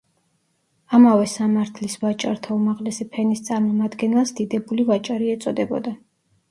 ამავე 0.97 1.27
სამართლის 1.33 1.97
ვაჭართა 2.05 2.57
უმაღლესი 2.57 3.09
ფენის 3.13 3.47
წარმომადგენელს 3.51 4.35
დიდებული 4.43 4.89
ვაჭარი 4.93 5.33
ეწოდებოდა. 5.39 5.97